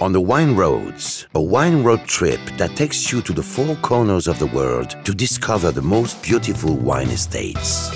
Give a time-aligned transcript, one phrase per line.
[0.00, 4.28] On the Wine Roads, a wine road trip that takes you to the four corners
[4.28, 7.90] of the world to discover the most beautiful wine estates.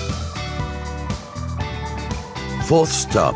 [2.67, 3.35] Fourth stop,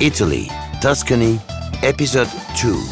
[0.00, 0.48] Italy,
[0.82, 1.38] Tuscany,
[1.84, 2.82] Episode 2.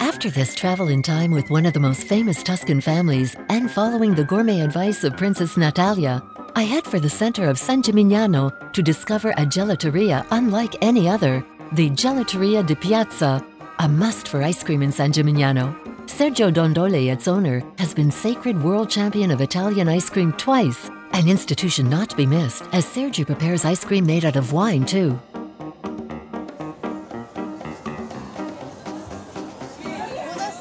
[0.00, 4.16] After this travel in time with one of the most famous Tuscan families and following
[4.16, 6.20] the gourmet advice of Princess Natalia,
[6.54, 11.42] I head for the center of San Gimignano to discover a gelateria unlike any other,
[11.72, 13.42] the Gelateria di Piazza,
[13.78, 15.74] a must for ice cream in San Gimignano.
[16.06, 21.26] Sergio Dondoli, its owner, has been sacred world champion of Italian ice cream twice, an
[21.26, 25.18] institution not to be missed, as Sergio prepares ice cream made out of wine too.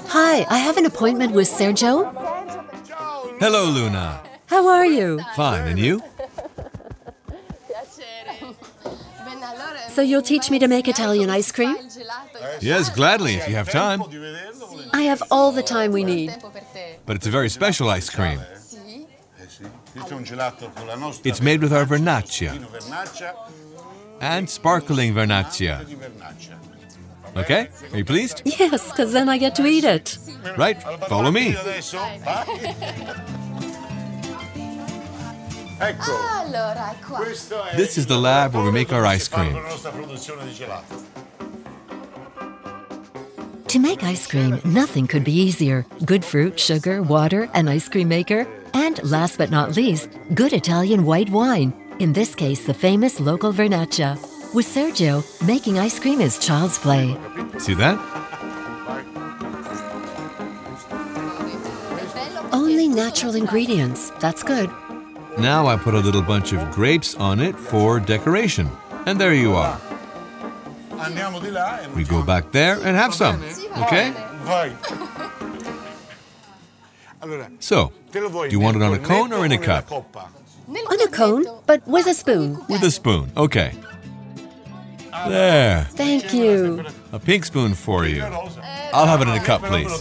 [0.08, 2.14] Hi, I have an appointment with Sergio.
[3.40, 4.31] Hello, Luna.
[4.52, 5.22] How are you?
[5.36, 6.04] Fine, and you?
[9.90, 11.78] So you'll teach me to make Italian ice cream?
[12.60, 14.04] Yes, gladly, if you have time.
[14.94, 16.36] I have all the time we need.
[17.06, 18.40] But it's a very special ice cream.
[21.24, 22.52] It's made with our vernaccia
[24.20, 25.76] and sparkling vernaccia.
[27.38, 27.70] Okay?
[27.94, 28.42] Are you pleased?
[28.44, 30.18] Yes, because then I get to eat it.
[30.58, 31.56] Right, follow me.
[37.76, 39.56] This is the lab where we make our ice cream.
[43.68, 45.88] To make ice cream, nothing could be easier.
[46.06, 51.04] Good fruit, sugar, water, an ice cream maker, and last but not least, good Italian
[51.04, 51.74] white wine.
[51.98, 54.20] In this case, the famous local Vernaccia.
[54.54, 57.18] With Sergio, making ice cream is child's play.
[57.58, 57.98] See that?
[62.54, 64.12] Only natural ingredients.
[64.20, 64.70] That's good.
[65.38, 68.70] Now I put a little bunch of grapes on it for decoration.
[69.06, 69.80] And there you are.
[71.96, 73.42] We go back there and have some.
[73.84, 74.14] Okay?
[77.60, 79.92] So, do you want it on a cone or in a cup?
[79.92, 82.60] On a cone, but with a spoon.
[82.68, 83.32] With a spoon.
[83.38, 83.74] Okay.
[85.28, 85.86] There.
[85.92, 86.86] Thank you.
[87.12, 88.24] A pink spoon for you.
[88.94, 89.92] I'll have it in a cup, please.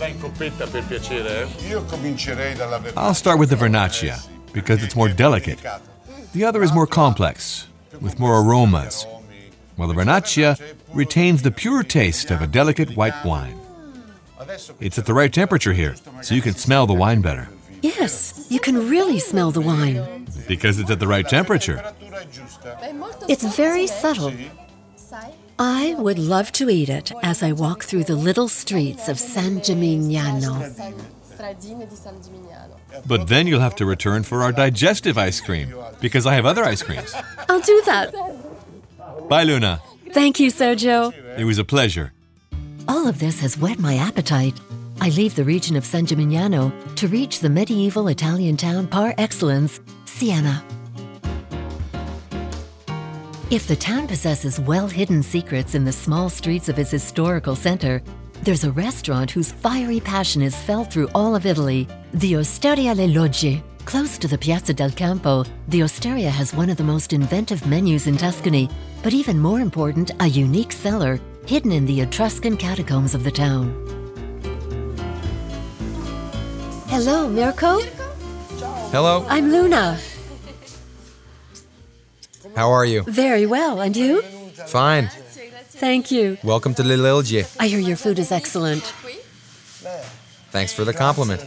[2.97, 5.61] I'll start with the Vernaccia because it's more delicate.
[6.33, 7.67] The other is more complex,
[8.01, 9.07] with more aromas,
[9.77, 10.61] while the Vernaccia
[10.93, 13.59] retains the pure taste of a delicate white wine.
[14.81, 17.49] It's at the right temperature here, so you can smell the wine better.
[17.83, 20.27] Yes, you can really smell the wine.
[20.47, 21.95] Because it's at the right temperature.
[23.29, 24.33] It's very subtle.
[25.59, 29.61] I would love to eat it as I walk through the little streets of San
[29.61, 30.75] Gimignano.
[33.07, 36.65] But then you'll have to return for our digestive ice cream, because I have other
[36.65, 37.15] ice creams.
[37.49, 38.15] I'll do that.
[39.29, 39.81] Bye, Luna.
[40.13, 41.13] Thank you, Sergio.
[41.39, 42.13] It was a pleasure.
[42.89, 44.55] All of this has whet my appetite.
[45.01, 49.81] I leave the region of San Gimignano to reach the medieval Italian town par excellence,
[50.05, 50.63] Siena.
[53.51, 58.03] If the town possesses well hidden secrets in the small streets of its historical center,
[58.43, 63.07] there's a restaurant whose fiery passion is felt through all of Italy, the Osteria Le
[63.07, 63.63] Logge.
[63.85, 68.07] Close to the Piazza del Campo, the Osteria has one of the most inventive menus
[68.07, 68.69] in Tuscany,
[69.03, 73.75] but even more important, a unique cellar hidden in the Etruscan catacombs of the town.
[76.89, 77.81] Hello, Mirko.
[78.91, 79.99] Hello, I'm Luna.
[82.57, 83.03] how are you?
[83.03, 84.23] Very well, and you?
[84.67, 85.11] Fine.
[85.73, 86.37] Thank you.
[86.43, 87.45] Welcome to Le Logge.
[87.59, 88.83] I hear your food is excellent.
[90.51, 91.41] Thanks for the compliment.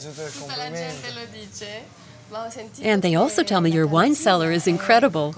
[2.81, 5.35] And they also tell me your wine cellar is incredible.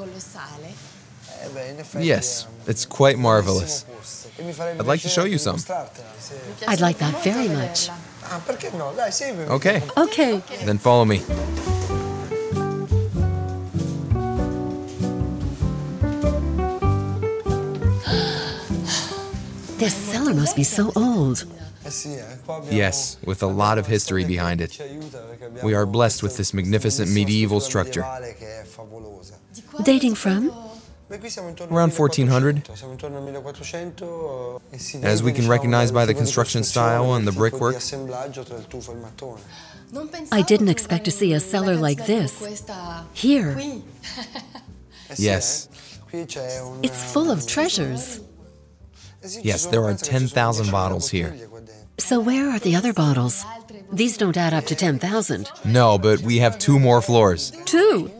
[1.99, 3.85] Yes, it's quite marvelous.
[4.59, 5.57] I'd like to show you some.
[6.67, 7.89] I'd like that very much.
[9.49, 10.41] Okay, Okay.
[10.65, 11.21] then follow me.
[19.85, 21.45] This cellar must be so old.
[22.71, 24.81] Yes, with a lot of history behind it.
[25.61, 28.03] We are blessed with this magnificent medieval structure.
[29.83, 30.49] Dating from?
[31.69, 32.67] Around 1400.
[35.03, 37.75] As we can recognize by the construction style and the brickwork.
[40.31, 42.33] I didn't expect to see a cellar like this.
[43.13, 43.55] Here.
[45.15, 45.69] Yes.
[46.11, 48.21] It's full of treasures.
[49.41, 51.35] Yes, there are 10,000 bottles here.
[51.97, 53.45] So where are the other bottles?
[53.91, 55.49] These don't add up to 10,000.
[55.63, 57.51] No, but we have two more floors.
[57.65, 58.11] Two.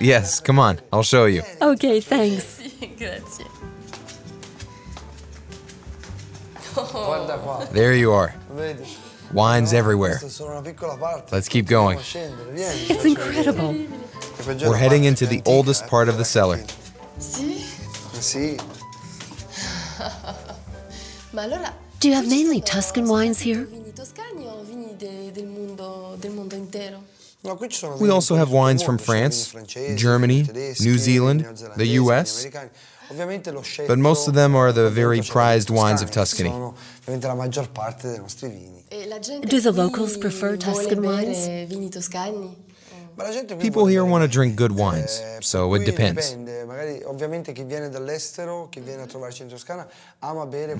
[0.00, 1.42] Yes, come on, I'll show you.
[1.60, 2.60] Okay, thanks.
[6.76, 7.68] Oh.
[7.70, 8.34] There you are.
[9.32, 10.18] Wines everywhere.
[11.30, 11.98] Let's keep going.
[12.00, 13.76] It's incredible.
[14.46, 16.58] We're heading into the oldest part of the cellar.
[21.34, 23.66] Do you have mainly Tuscan wines here?
[28.00, 29.54] We also have wines from France,
[29.96, 30.46] Germany,
[30.80, 31.44] New Zealand,
[31.76, 32.46] the US,
[33.88, 36.50] but most of them are the very prized wines of Tuscany.
[36.50, 36.74] Do
[39.60, 41.48] the locals prefer Tuscan wines?
[43.60, 46.36] People here want to drink good wines, so it depends.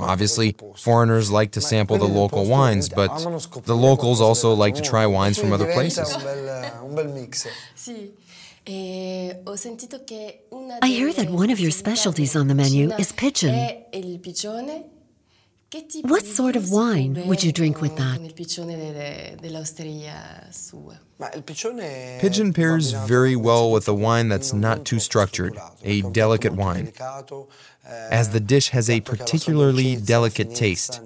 [0.01, 3.11] Obviously, foreigners like to sample the local wines, but
[3.65, 6.17] the locals also like to try wines from other places.
[8.67, 9.35] I
[10.89, 13.55] hear that one of your specialties on the menu is pigeon.
[16.03, 18.21] What sort of wine would you drink with that?
[22.21, 26.93] Pigeon pairs very well with a wine that's not too structured, a delicate wine,
[27.85, 31.01] as the dish has a particularly delicate taste.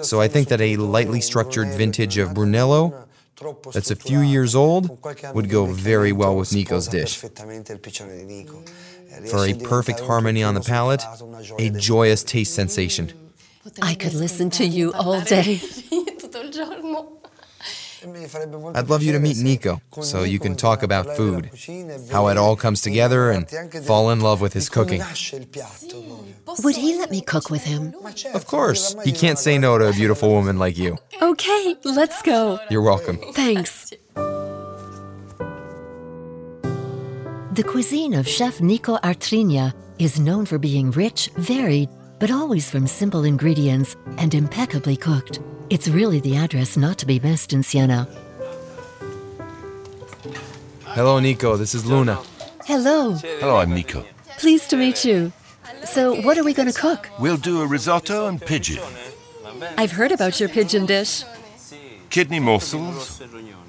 [0.00, 3.06] So I think that a lightly structured vintage of Brunello
[3.74, 4.98] that's a few years old
[5.34, 7.18] would go very well with Nico's dish.
[9.30, 11.04] For a perfect harmony on the palate,
[11.58, 13.25] a joyous taste sensation.
[13.82, 15.60] I could listen to you all day.
[18.74, 21.50] I'd love you to meet Nico so you can talk about food,
[22.12, 23.48] how it all comes together, and
[23.84, 25.02] fall in love with his cooking.
[26.62, 27.94] Would he let me cook with him?
[28.34, 30.98] Of course, he can't say no to a beautiful woman like you.
[31.20, 32.60] Okay, let's go.
[32.70, 33.18] You're welcome.
[33.32, 33.92] Thanks.
[37.56, 42.86] The cuisine of Chef Nico Artrigna is known for being rich, varied, but always from
[42.86, 45.40] simple ingredients and impeccably cooked.
[45.70, 48.08] It's really the address not to be missed in Siena.
[50.84, 51.56] Hello, Nico.
[51.56, 52.18] This is Luna.
[52.64, 53.12] Hello.
[53.12, 54.04] Hello, I'm Nico.
[54.38, 55.32] Pleased to meet you.
[55.84, 57.08] So, what are we going to cook?
[57.20, 58.82] We'll do a risotto and pigeon.
[59.76, 61.24] I've heard about your pigeon dish.
[62.10, 63.20] Kidney morsels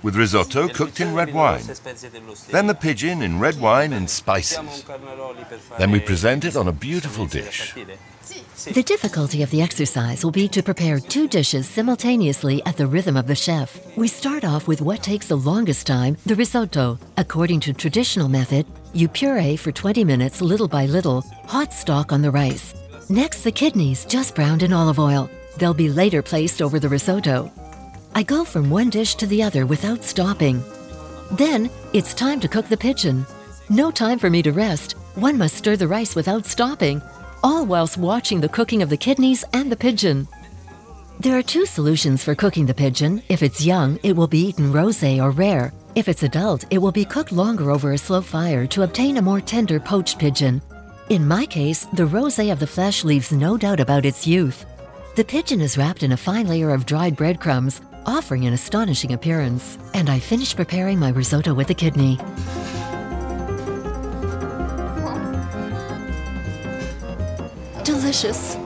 [0.04, 1.64] with risotto cooked in red wine.
[2.50, 4.84] Then the pigeon in red wine and spices.
[5.78, 7.74] Then we present it on a beautiful dish.
[8.66, 13.16] The difficulty of the exercise will be to prepare two dishes simultaneously at the rhythm
[13.16, 13.80] of the chef.
[13.96, 17.00] We start off with what takes the longest time, the risotto.
[17.16, 22.22] According to traditional method, you puree for 20 minutes little by little, hot stock on
[22.22, 22.74] the rice.
[23.10, 25.30] Next, the kidneys just browned in olive oil.
[25.58, 27.52] They'll be later placed over the risotto.
[28.18, 30.64] I go from one dish to the other without stopping.
[31.34, 33.28] Then, it's time to cook the pigeon.
[33.70, 34.94] No time for me to rest.
[35.14, 37.00] One must stir the rice without stopping,
[37.44, 40.28] all whilst watching the cooking of the kidneys and the pigeon.
[41.20, 43.22] There are two solutions for cooking the pigeon.
[43.30, 45.72] If it's young, it will be eaten rosé or rare.
[45.94, 49.22] If it's adult, it will be cooked longer over a slow fire to obtain a
[49.22, 50.60] more tender poached pigeon.
[51.10, 54.66] In my case, the rosé of the flesh leaves no doubt about its youth.
[55.16, 59.78] The pigeon is wrapped in a fine layer of dried breadcrumbs, offering an astonishing appearance.
[59.94, 62.18] And I finish preparing my risotto with the kidney.
[67.84, 68.58] Delicious.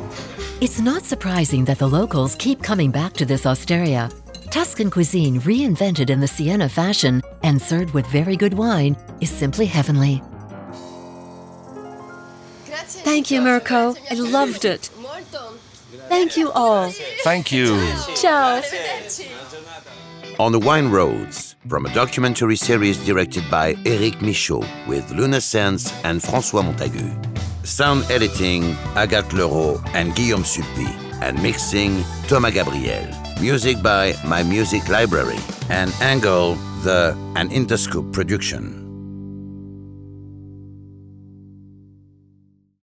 [0.61, 4.11] It's not surprising that the locals keep coming back to this osteria.
[4.51, 9.65] Tuscan cuisine reinvented in the Siena fashion and served with very good wine is simply
[9.65, 10.21] heavenly.
[13.03, 13.95] Thank you, Mirko.
[14.09, 14.89] I loved it.
[16.11, 16.91] Thank you all.
[17.23, 17.67] Thank you.
[18.15, 18.61] Ciao.
[20.39, 25.93] On the Wine Roads, from a documentary series directed by Eric Michaud with Luna Sands
[26.03, 27.07] and François Montagu.
[27.65, 30.89] Sound editing, Agathe Leroux and Guillaume Sulpi.
[31.21, 33.07] And mixing, Thomas Gabriel.
[33.39, 35.39] Music by My Music Library.
[35.69, 38.80] And Angle, the An Interscope production.